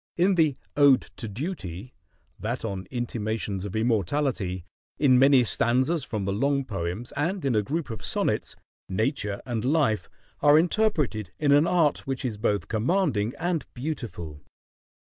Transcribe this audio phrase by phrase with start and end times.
[0.17, 1.93] In the "Ode to Duty,"
[2.39, 4.65] that on "Intimations of Immortality,"
[4.97, 8.55] in many stanzas from the long poems, and in a group of sonnets,
[8.89, 10.09] Nature and Life
[10.41, 14.41] are interpreted in an art which is both commanding and beautiful.